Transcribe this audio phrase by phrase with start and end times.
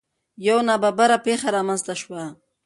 [0.47, 2.23] یو نا ببره پېښه رامنځ ته شوه.